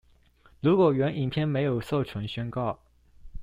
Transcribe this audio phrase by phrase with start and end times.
[0.61, 2.79] 如果原影片沒有授權宣告